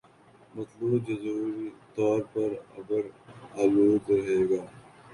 مطلع 0.55 0.97
جزوی 1.05 1.69
طور 1.95 2.19
پر 2.33 2.49
ابر 2.77 3.03
آلود 3.61 4.03
رہے 4.09 4.39
گا 4.49 4.61